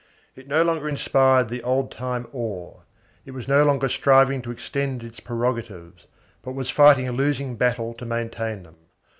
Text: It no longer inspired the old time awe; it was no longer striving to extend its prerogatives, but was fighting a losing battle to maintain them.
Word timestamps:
It 0.35 0.47
no 0.47 0.63
longer 0.63 0.89
inspired 0.89 1.47
the 1.49 1.61
old 1.61 1.91
time 1.91 2.25
awe; 2.33 2.79
it 3.23 3.35
was 3.35 3.47
no 3.47 3.63
longer 3.63 3.87
striving 3.87 4.41
to 4.41 4.49
extend 4.49 5.03
its 5.03 5.19
prerogatives, 5.19 6.07
but 6.41 6.53
was 6.53 6.71
fighting 6.71 7.07
a 7.07 7.11
losing 7.11 7.55
battle 7.55 7.93
to 7.93 8.05
maintain 8.07 8.63
them. 8.63 8.77